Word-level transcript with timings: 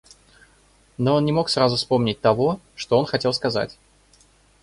Но 0.97 1.13
он 1.13 1.25
не 1.25 1.31
мог 1.31 1.47
сразу 1.51 1.75
вспомнить 1.75 2.19
того, 2.21 2.59
что 2.75 2.97
он 2.97 3.05
хотел 3.05 3.33
сказать. 3.33 3.77